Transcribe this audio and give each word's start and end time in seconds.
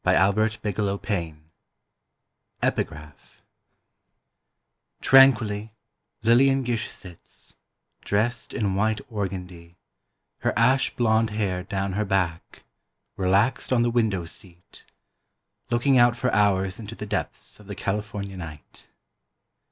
J. 0.03 0.13
LITTLE 0.17 0.21
AND 0.43 0.57
IVES 0.63 0.99
COMPANY, 1.03 1.37
NEW 2.63 2.95
YORK 2.95 3.17
"Tranquilly, 4.99 5.69
Lillian 6.23 6.63
Gish 6.63 6.89
sits, 6.89 7.53
dressed 8.03 8.51
in 8.51 8.73
white 8.73 8.99
organdie, 9.11 9.75
her 10.39 10.57
ash 10.57 10.89
blond 10.95 11.29
hair 11.29 11.61
down 11.61 11.93
her 11.93 12.03
back, 12.05 12.63
relaxed 13.15 13.71
on 13.71 13.83
the 13.83 13.91
window 13.91 14.25
seat, 14.25 14.87
looking 15.69 15.99
out 15.99 16.17
for 16.17 16.33
hours 16.33 16.79
into 16.79 16.95
the 16.95 17.05
depths 17.05 17.59
of 17.59 17.67
the 17.67 17.75
California 17.75 18.37
night. 18.37 18.87